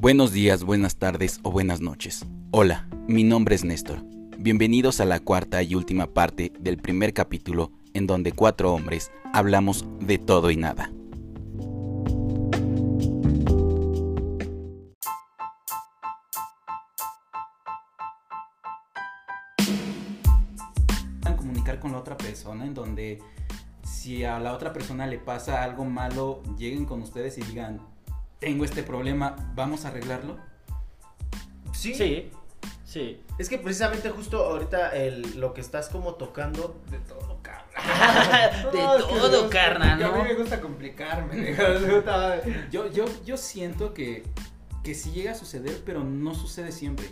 [0.00, 2.24] Buenos días, buenas tardes o buenas noches.
[2.52, 3.98] Hola, mi nombre es Néstor.
[4.38, 9.84] Bienvenidos a la cuarta y última parte del primer capítulo en donde cuatro hombres hablamos
[9.98, 10.92] de todo y nada.
[21.36, 23.18] comunicar con la otra persona en donde
[23.82, 27.80] si a la otra persona le pasa algo malo, lleguen con ustedes y digan,
[28.38, 30.36] tengo este problema, ¿vamos a arreglarlo?
[31.72, 31.94] Sí.
[31.94, 32.30] Sí,
[32.84, 33.22] sí.
[33.38, 36.80] Es que precisamente justo ahorita el, lo que estás como tocando.
[36.90, 38.72] De todo, carnal.
[38.72, 40.24] de No, es que me todo, gusta- carnal, que A mí ¿no?
[40.24, 41.56] me gusta complicarme.
[42.72, 44.24] Yo, yo, yo siento que,
[44.82, 47.06] que sí llega a suceder, pero no sucede siempre.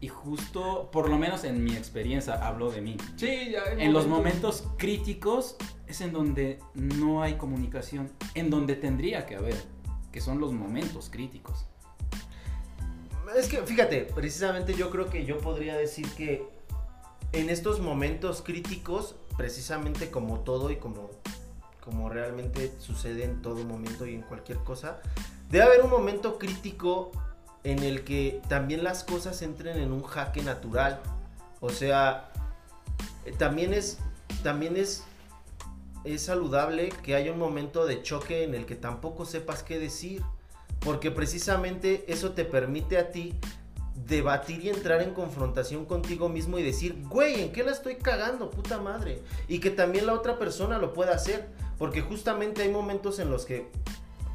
[0.00, 2.96] Y justo, por lo menos en mi experiencia, hablo de mí.
[3.16, 3.62] Sí, ya.
[3.64, 5.56] hay En los momentos críticos
[5.88, 9.56] es en donde no hay comunicación, en donde tendría que haber,
[10.12, 11.66] que son los momentos críticos.
[13.36, 16.48] Es que fíjate, precisamente yo creo que yo podría decir que
[17.32, 21.10] en estos momentos críticos, precisamente como todo y como,
[21.84, 25.00] como realmente sucede en todo momento y en cualquier cosa,
[25.50, 27.12] debe haber un momento crítico
[27.64, 31.00] en el que también las cosas entren en un jaque natural.
[31.60, 32.30] O sea,
[33.24, 33.98] eh, también es,
[34.42, 35.04] también es,
[36.04, 40.22] es saludable que haya un momento de choque en el que tampoco sepas qué decir.
[40.80, 43.34] Porque precisamente eso te permite a ti
[44.06, 48.50] debatir y entrar en confrontación contigo mismo y decir, güey, ¿en qué la estoy cagando,
[48.50, 49.22] puta madre?
[49.48, 51.48] Y que también la otra persona lo pueda hacer.
[51.78, 53.68] Porque justamente hay momentos en los que,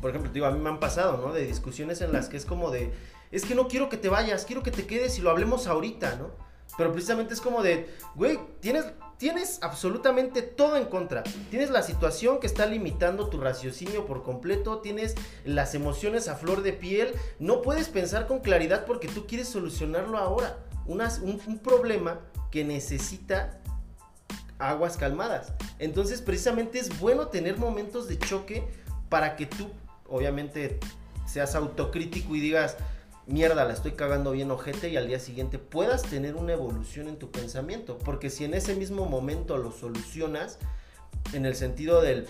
[0.02, 1.34] por ejemplo, digo, a mí me han pasado, ¿no?
[1.34, 2.92] De discusiones en las que es como de,
[3.32, 6.16] es que no quiero que te vayas, quiero que te quedes y lo hablemos ahorita,
[6.16, 6.32] ¿no?
[6.78, 8.86] Pero precisamente es como de, güey, tienes,
[9.18, 11.24] tienes absolutamente todo en contra.
[11.50, 16.64] Tienes la situación que está limitando tu raciocinio por completo, tienes las emociones a flor
[16.64, 20.58] de piel, no puedes pensar con claridad porque tú quieres solucionarlo ahora.
[20.86, 22.20] Un, un problema
[22.52, 23.62] que necesita
[24.60, 25.54] aguas calmadas.
[25.80, 28.68] Entonces precisamente es bueno tener momentos de choque
[29.10, 29.70] para que tú,
[30.08, 30.80] obviamente,
[31.26, 32.78] seas autocrítico y digas,
[33.28, 37.18] mierda, la estoy cagando bien ojete y al día siguiente puedas tener una evolución en
[37.18, 37.98] tu pensamiento.
[37.98, 40.60] Porque si en ese mismo momento lo solucionas,
[41.34, 42.28] en el sentido del,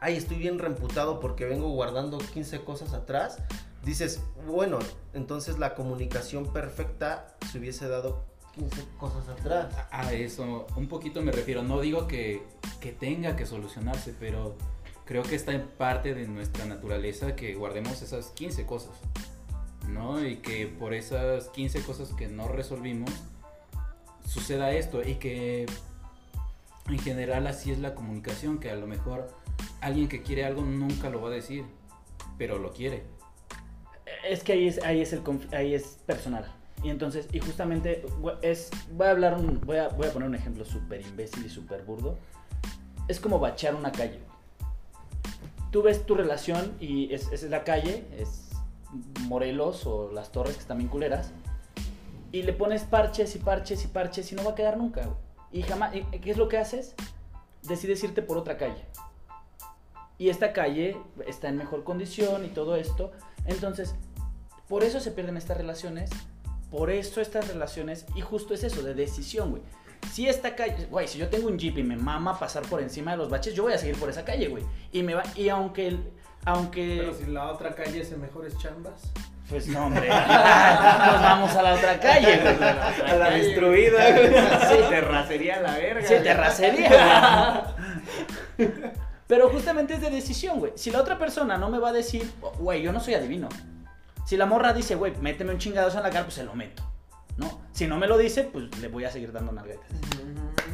[0.00, 3.38] ay, estoy bien reemputado porque vengo guardando 15 cosas atrás,
[3.84, 4.78] dices, bueno,
[5.14, 9.74] entonces la comunicación perfecta se hubiese dado 15 cosas atrás.
[9.90, 11.62] A eso un poquito me refiero.
[11.62, 12.42] No digo que,
[12.80, 14.56] que tenga que solucionarse, pero
[15.04, 18.92] creo que está en parte de nuestra naturaleza que guardemos esas 15 cosas.
[19.88, 20.24] ¿No?
[20.24, 23.10] Y que por esas 15 cosas que no resolvimos
[24.26, 25.02] suceda esto.
[25.06, 25.66] Y que
[26.88, 28.58] en general así es la comunicación.
[28.58, 29.28] Que a lo mejor
[29.80, 31.64] alguien que quiere algo nunca lo va a decir,
[32.38, 33.04] pero lo quiere.
[34.28, 36.52] Es que ahí es, ahí es, el, ahí es personal.
[36.82, 38.04] Y entonces, y justamente,
[38.42, 41.82] es, voy a hablar, voy, a, voy a poner un ejemplo súper imbécil y súper
[41.82, 42.18] burdo.
[43.08, 44.20] Es como bachear una calle.
[45.70, 48.04] Tú ves tu relación y es, la calle,
[49.22, 51.32] Morelos o las torres que están bien culeras.
[52.32, 55.08] Y le pones parches y parches y parches y no va a quedar nunca.
[55.52, 56.94] Y jamás, ¿qué es lo que haces?
[57.62, 58.84] Decides irte por otra calle.
[60.18, 60.96] Y esta calle
[61.26, 63.12] está en mejor condición y todo esto.
[63.44, 63.94] Entonces,
[64.68, 66.10] por eso se pierden estas relaciones.
[66.70, 68.06] Por eso estas relaciones.
[68.14, 69.62] Y justo es eso, de decisión, güey.
[70.12, 73.12] Si esta calle, güey, si yo tengo un jeep y me mama pasar por encima
[73.12, 74.64] de los baches, yo voy a seguir por esa calle, güey.
[74.92, 75.98] Y me va, y aunque,
[76.46, 79.12] aunque, Pero si la otra calle es en mejores chambas.
[79.50, 82.54] pues no, hombre, nos vamos a la otra calle, güey.
[82.56, 83.54] A la, otra calle.
[84.68, 86.08] Sí, terracería a la verga.
[86.08, 87.74] Sí, terracería,
[88.56, 88.70] güey.
[89.26, 90.72] Pero justamente es de decisión, güey.
[90.76, 93.48] Si la otra persona no me va a decir, güey, yo no soy adivino.
[94.24, 96.84] Si la morra dice, güey, méteme un chingadazo en la cara, pues se lo meto.
[97.36, 97.60] ¿No?
[97.72, 99.90] Si no me lo dice, pues le voy a seguir dando nalguetas.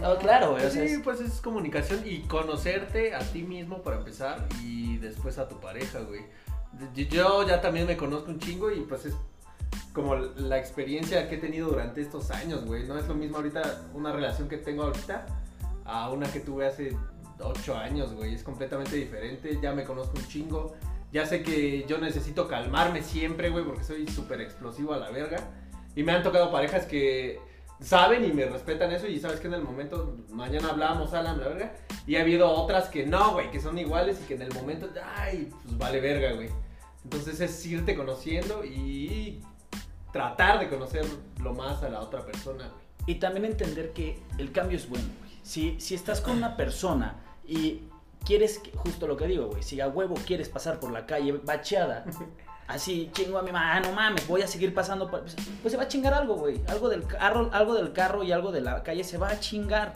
[0.04, 3.82] Oh, claro, güey, o sea, Sí, es- pues es comunicación y conocerte a ti mismo
[3.82, 6.22] para empezar y después a tu pareja, güey.
[6.94, 9.14] Yo- Yo ya también me conozco un chingo y pues es
[9.92, 12.84] como la experiencia que he tenido durante estos años, güey.
[12.86, 15.26] No es lo mismo ahorita una relación que tengo ahorita
[15.84, 16.96] a una que tuve hace
[17.40, 18.34] ocho años, güey.
[18.34, 19.58] Es completamente diferente.
[19.62, 20.74] Ya me conozco un chingo.
[21.12, 25.38] Ya sé que yo necesito calmarme siempre, güey, porque soy súper explosivo a la verga.
[25.94, 27.38] Y me han tocado parejas que
[27.82, 31.48] saben y me respetan eso y sabes que en el momento, mañana hablamos, Alan, la
[31.48, 31.74] verga.
[32.06, 34.88] Y ha habido otras que no, güey, que son iguales y que en el momento,
[35.16, 36.48] ay, pues vale verga, güey.
[37.04, 39.42] Entonces es irte conociendo y
[40.12, 41.04] tratar de conocer
[41.40, 42.82] lo más a la otra persona, güey.
[43.06, 45.32] Y también entender que el cambio es bueno, güey.
[45.42, 47.82] Si, si estás con una persona y
[48.24, 52.04] quieres, justo lo que digo, güey, si a huevo quieres pasar por la calle bacheada,
[52.68, 55.20] así chingo a mi mamá, ah, no mames, voy a seguir pasando, por...
[55.20, 56.60] pues, pues se va a chingar algo, güey.
[56.68, 59.92] Algo del carro, algo del carro y algo de la calle se va a chingar.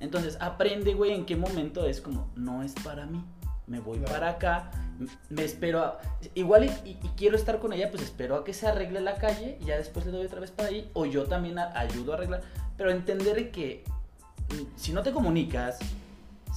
[0.00, 3.24] Entonces aprende, güey, en qué momento es como, no es para mí.
[3.66, 4.12] Me voy Claro.
[4.14, 4.70] para acá,
[5.28, 6.00] me espero a-
[6.34, 9.16] igual y, y- y quiero estar con ella, pues espero a que se arregle la
[9.16, 10.90] calle y ya después le doy otra vez para ahí.
[10.94, 12.42] O yo también a- ayudo a arreglar.
[12.78, 13.84] Pero entender que
[14.50, 15.78] mm, si no te comunicas,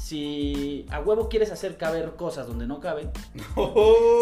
[0.01, 3.11] si a huevo quieres hacer caber cosas donde no caben,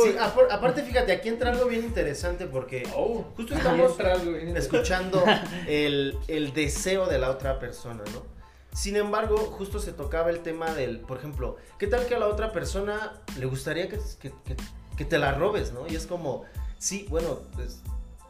[0.03, 3.95] Sí, apar- aparte, fíjate, aquí entra algo bien interesante porque Oh, justo estamos
[4.57, 5.23] escuchando
[5.67, 8.23] el, el deseo de la otra persona, ¿no?
[8.73, 12.27] Sin embargo, justo se tocaba el tema del, por ejemplo, ¿qué tal que a la
[12.27, 14.57] otra persona le gustaría que, que- que-
[14.97, 15.87] que te la robes, ¿no?
[15.87, 16.43] Y es como,
[16.77, 17.81] sí, bueno, pues,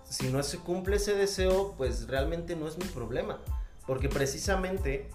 [0.08, 3.40] si no se cumple ese deseo, pues realmente no es mi problema.
[3.88, 5.10] Porque precisamente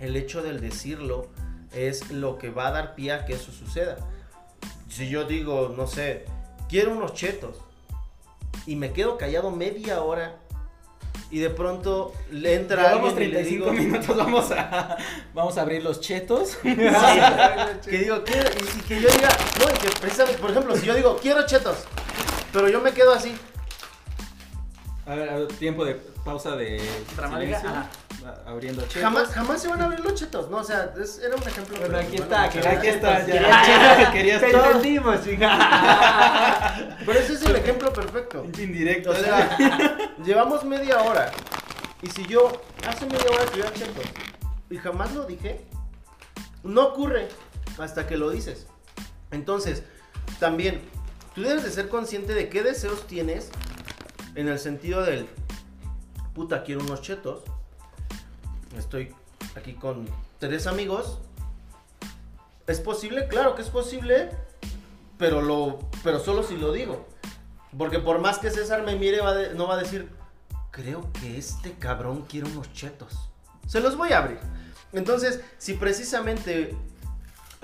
[0.00, 1.26] el hecho del decirlo
[1.72, 3.96] es lo que va a dar pie a que eso suceda.
[4.88, 6.24] Si yo digo, no sé,
[6.68, 7.56] quiero unos chetos
[8.66, 10.36] y me quedo callado media hora
[11.30, 14.96] y de pronto le entra Llevamos alguien y le 35 digo, minutos, vamos a,
[15.34, 16.56] vamos a abrir los chetos.
[16.56, 16.70] que
[17.98, 19.28] digo, "Quiero", y, y que yo diga,
[19.58, 21.84] no, y que precisamente, por ejemplo, si yo digo, quiero chetos,
[22.52, 23.36] pero yo me quedo así,
[25.04, 25.94] A ver, a ver, tiempo de
[26.24, 26.80] pausa de
[28.46, 29.02] Abriendo chetos.
[29.02, 30.58] jamás, jamás se van a abrir los chetos, ¿no?
[30.58, 31.76] O sea, es- era un ejemplo.
[31.78, 34.12] Bueno, pero, aquí bueno, está, que Aquí está, ya.
[34.12, 34.64] Querías Te todo.
[34.66, 36.98] entendimos, chinga.
[37.06, 38.44] Pero ese es el ejemplo perfecto.
[38.44, 39.10] Indirecto.
[39.10, 39.56] O sea,
[40.24, 41.30] llevamos media hora.
[42.02, 44.04] Y si yo hace media hora que yo chetos
[44.70, 45.64] y jamás lo dije,
[46.62, 47.28] no ocurre
[47.78, 48.66] hasta que lo dices.
[49.30, 49.82] Entonces,
[50.40, 50.80] también,
[51.34, 53.50] tú debes de ser consciente de qué deseos tienes
[54.34, 55.28] en el sentido del,
[56.34, 57.42] puta, quiero unos chetos.
[58.78, 59.14] Estoy
[59.56, 60.08] aquí con
[60.38, 61.18] tres amigos.
[62.66, 63.26] ¿Es posible?
[63.28, 64.30] Claro que es posible,
[65.18, 67.06] pero, lo, pero solo si lo digo.
[67.76, 70.10] Porque por más que César me mire, va de- no va a decir,
[70.70, 73.14] creo que este cabrón quiere unos chetos.
[73.66, 74.38] Se los voy a abrir.
[74.92, 76.74] Entonces, si precisamente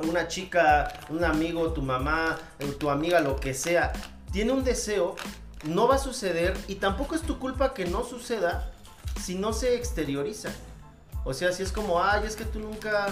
[0.09, 3.93] una chica, un amigo, tu mamá, eh, tu amiga, lo que sea,
[4.33, 5.15] tiene un deseo,
[5.65, 8.73] no va a suceder y tampoco es tu culpa que no suceda
[9.23, 10.51] si no se exterioriza.
[11.25, 13.07] O sea, si es como, ay, es que tú nunca,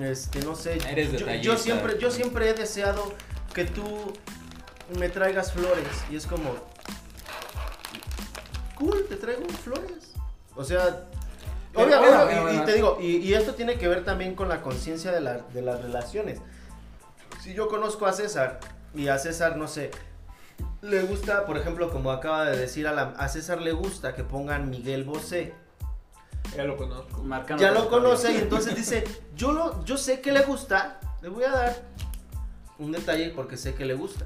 [0.00, 3.12] este, no sé, Eres yo, siempre, yo siempre he deseado
[3.54, 4.12] que tú
[4.98, 6.54] me traigas flores y es como,
[8.76, 10.12] cool, te traigo flores.
[10.56, 11.06] O sea,
[11.72, 14.48] Pero bueno, obvio, bueno, y, te digo, y, y esto tiene que ver también con
[14.48, 16.40] la conciencia de, la- de las relaciones.
[17.42, 18.60] Si yo conozco a César
[18.94, 19.90] y a César, no sé,
[20.80, 24.68] le gusta, por ejemplo, como acaba de decir Alan, a César le gusta que pongan
[24.70, 25.54] Miguel Bosé.
[26.56, 27.22] Ya lo conozco.
[27.22, 29.04] marcando Ya lo conoce y entonces dice,
[29.34, 31.82] yo, lo, yo sé que le gusta, le voy a dar
[32.78, 34.24] un detalle porque sé que le gusta.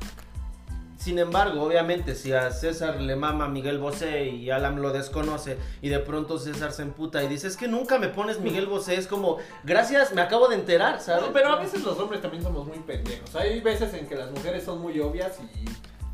[1.06, 5.88] Sin embargo, obviamente, si a César le mama Miguel Bosé y Alan lo desconoce y
[5.88, 9.06] de pronto César se emputa y dice, es que nunca me pones Miguel Bosé, es
[9.06, 11.22] como, gracias, me acabo de enterar, ¿sabes?
[11.24, 13.36] No, pero a veces los hombres también somos muy pendejos.
[13.36, 15.66] Hay veces en que las mujeres son muy obvias y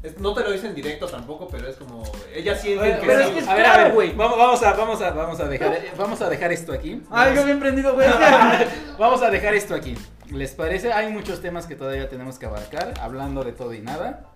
[0.03, 2.03] es- no te lo dicen directo tampoco, pero es como
[2.35, 3.25] ellas sienten Oye, que pero sí.
[3.29, 4.13] es que es a ver, claro, a ver, güey.
[4.15, 7.03] Vamos, vamos a, vamos a, vamos a dejar, vamos a dejar esto aquí.
[7.11, 8.09] Ay, yo bien prendido, güey.
[8.99, 9.95] Vamos a dejar esto aquí.
[10.31, 10.93] ¿Les parece?
[10.93, 14.27] Hay muchos temas que todavía tenemos que abarcar, hablando de todo y nada.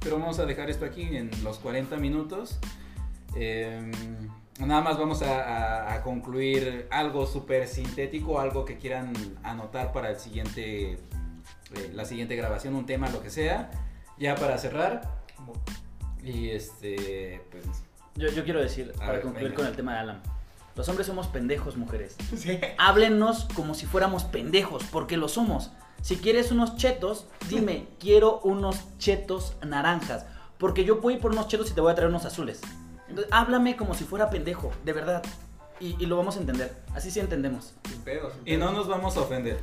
[0.00, 2.58] Pero vamos a dejar esto aquí en los 40 minutos.
[3.34, 3.90] Eh,
[4.60, 9.12] nada más vamos a, a- a concluir algo súper sintético, algo que quieran
[9.42, 10.98] anotar para el siguiente, eh,
[11.92, 13.70] la siguiente grabación, un tema, lo que sea.
[14.18, 15.16] Ya para cerrar.
[16.22, 17.64] Y este, pues,
[18.16, 19.56] Yo, yo quiero decir, A para ver, concluir venga.
[19.56, 20.22] con el tema de Alan.
[20.74, 22.16] Los hombres somos pendejos, mujeres.
[22.36, 22.58] Sí.
[22.78, 25.70] Háblennos como si fuéramos pendejos, porque lo somos.
[26.02, 30.26] Si quieres unos chetos, dime, quiero unos chetos naranjas.
[30.58, 32.60] Porque yo voy por unos chetos y te voy a traer unos azules.
[33.08, 35.22] Entonces, háblame como si fuera pendejo, de verdad.
[35.78, 36.74] Y, y lo vamos a entender.
[36.94, 37.74] Así sí entendemos.
[37.88, 39.60] Sin pedos, sin y no nos vamos a ofender.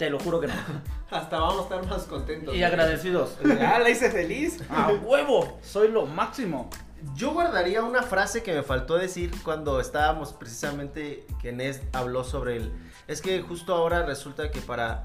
[0.00, 0.54] Te lo juro que no.
[1.10, 2.56] Hasta vamos a estar más contentos.
[2.56, 3.36] Y agradecidos.
[3.60, 4.58] Ah, la hice feliz.
[4.70, 5.58] ¡A huevo!
[5.62, 6.70] Soy lo máximo.
[7.14, 12.56] Yo guardaría una frase que me faltó decir cuando estábamos precisamente que Nes habló sobre
[12.56, 12.72] el
[13.08, 15.04] es que justo ahora resulta que para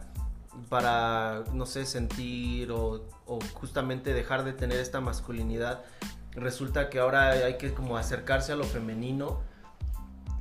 [0.70, 5.84] para no sé sentir o, o justamente dejar de tener esta masculinidad
[6.32, 9.42] resulta que ahora hay que como acercarse a lo femenino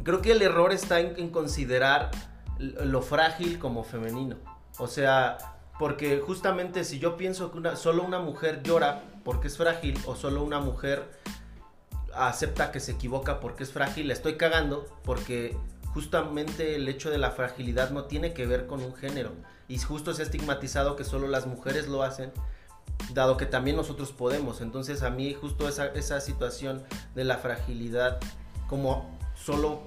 [0.05, 2.13] creo que el error está en, en considerar
[2.59, 4.37] lo frágil como femenino
[4.79, 5.39] o sea
[5.79, 10.15] porque justamente si yo pienso que una, solo una mujer llora porque es frágil o
[10.15, 11.09] solo una mujer
[12.15, 15.57] acepta que se equivoca porque es frágil, la estoy cagando porque
[15.93, 19.33] justamente el hecho de la fragilidad no tiene que ver con un género
[19.67, 22.33] y justo se ha estigmatizado que solo las mujeres lo hacen
[23.13, 24.61] dado que también nosotros podemos.
[24.61, 26.83] Entonces a mí justo esa, esa situación
[27.15, 28.19] de la fragilidad
[28.69, 29.83] como solo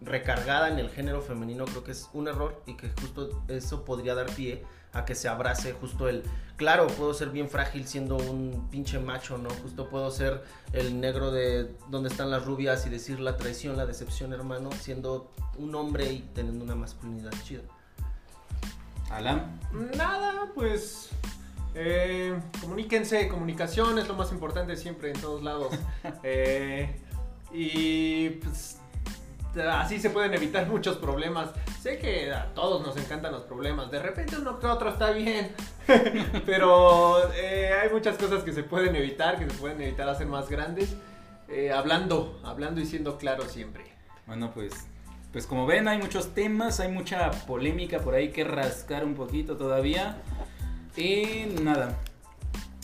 [0.00, 4.14] recargada en el género femenino creo que es un error y que justo eso podría
[4.14, 6.22] dar pie a que se abrace justo el,
[6.56, 9.50] claro, puedo ser bien frágil siendo un pinche macho, ¿no?
[9.50, 13.86] Justo puedo ser el negro de donde están las rubias y decir la traición, la
[13.86, 17.62] decepción, hermano, siendo un hombre y teniendo una masculinidad chida.
[19.10, 19.58] Alan.
[19.96, 21.10] Nada, pues.
[21.74, 25.72] eh, comuníquense, comunicación es lo más importante siempre en todos lados.
[26.22, 27.00] Eh,
[27.52, 28.78] y pues.
[29.56, 31.50] Así se pueden evitar muchos problemas.
[31.80, 33.90] Sé que a todos nos encantan los problemas.
[33.90, 35.54] De repente uno que otro está bien.
[36.46, 40.48] Pero eh, hay muchas cosas que se pueden evitar, que se pueden evitar hacer más
[40.48, 40.96] grandes.
[41.48, 43.84] Eh, hablando, hablando y siendo claro siempre.
[44.26, 44.86] Bueno, pues,
[45.32, 49.56] pues como ven, hay muchos temas, hay mucha polémica por ahí que rascar un poquito
[49.56, 50.18] todavía.
[50.94, 51.96] Y nada,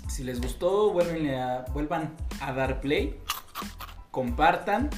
[0.08, 3.20] si les gustó, vuelven a, vuelvan a dar play,
[4.10, 4.88] compartan.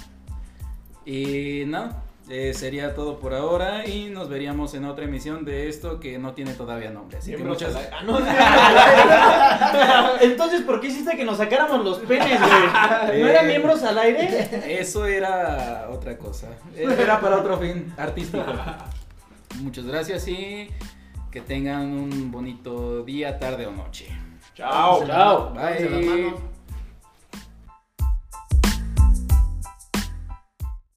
[1.06, 6.00] Y nada, eh, sería todo por ahora y nos veríamos en otra emisión de esto
[6.00, 7.18] que no tiene todavía nombre.
[7.18, 7.88] Así que Miembros muchas.
[7.92, 8.18] Ah, no,
[10.20, 13.20] Entonces, ¿por qué hiciste que nos sacáramos los penes, güey?
[13.22, 14.80] ¿No eran miembros al aire?
[14.80, 16.48] Eso era otra cosa.
[16.76, 18.44] Era para otro fin artístico.
[19.60, 20.68] Muchas gracias y
[21.30, 24.08] que tengan un bonito día, tarde o noche.
[24.56, 25.06] Chao.
[25.06, 25.54] Chao.
[25.54, 26.55] Bye.